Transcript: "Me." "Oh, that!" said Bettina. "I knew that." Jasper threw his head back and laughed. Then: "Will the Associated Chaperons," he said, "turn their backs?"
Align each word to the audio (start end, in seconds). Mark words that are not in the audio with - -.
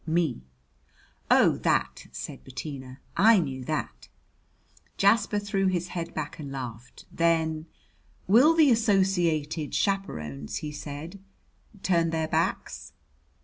"Me." 0.07 0.41
"Oh, 1.29 1.57
that!" 1.57 2.07
said 2.11 2.43
Bettina. 2.43 2.99
"I 3.15 3.37
knew 3.37 3.63
that." 3.65 4.07
Jasper 4.97 5.37
threw 5.37 5.67
his 5.67 5.89
head 5.89 6.15
back 6.15 6.39
and 6.39 6.51
laughed. 6.51 7.05
Then: 7.11 7.67
"Will 8.25 8.55
the 8.55 8.71
Associated 8.71 9.75
Chaperons," 9.75 10.55
he 10.65 10.71
said, 10.71 11.19
"turn 11.83 12.09
their 12.09 12.27
backs?" 12.27 12.93